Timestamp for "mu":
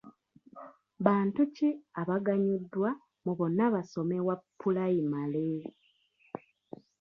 3.23-3.31